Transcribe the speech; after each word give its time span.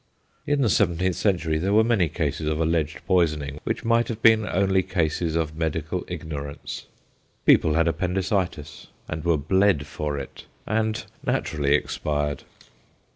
In 0.47 0.63
the 0.63 0.69
seventeenth 0.71 1.15
century 1.15 1.59
there 1.59 1.73
were 1.73 1.83
many 1.83 2.09
cases 2.09 2.47
of 2.47 2.59
alleged 2.59 3.05
poisoning 3.05 3.59
which 3.65 3.85
might 3.85 4.07
have 4.07 4.19
been 4.23 4.47
only 4.47 4.81
cases 4.81 5.35
of 5.35 5.55
medical 5.55 6.03
ignor 6.05 6.49
ance. 6.49 6.87
People 7.45 7.75
had 7.75 7.87
appendicitis 7.87 8.87
and 9.07 9.23
were 9.23 9.37
bled 9.37 9.85
for 9.85 10.17
it, 10.17 10.45
and 10.65 11.05
naturally 11.23 11.75
expired. 11.75 12.41